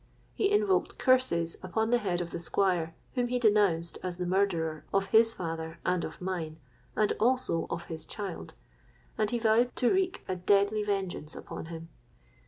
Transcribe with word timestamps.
He 0.33 0.49
invoked 0.51 0.97
curses 0.97 1.57
upon 1.61 1.91
the 1.91 1.99
head 1.99 2.21
of 2.21 2.31
the 2.31 2.39
Squire, 2.39 2.95
whom 3.13 3.27
he 3.27 3.37
denounced 3.37 3.99
as 4.01 4.17
the 4.17 4.25
murderer 4.25 4.83
of 4.91 5.05
his 5.11 5.31
father 5.31 5.77
and 5.85 6.03
of 6.03 6.19
mine, 6.19 6.57
and 6.95 7.13
also 7.19 7.67
of 7.69 7.85
his 7.85 8.03
child; 8.03 8.55
and 9.15 9.29
he 9.29 9.37
vowed 9.37 9.75
to 9.75 9.91
wreak 9.93 10.23
a 10.27 10.35
deadly 10.35 10.81
vengeance 10.81 11.35
upon 11.35 11.65
him. 11.65 11.89